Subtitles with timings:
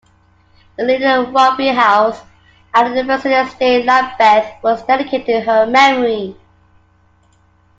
[0.77, 2.19] The "Lilian Rolfe House"
[2.73, 6.35] at the Vincennes Estate, Lambeth was dedicated to her memory.